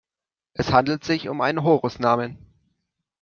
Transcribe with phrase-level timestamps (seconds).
[0.55, 2.39] Es handelt sich um einen Horusnamen.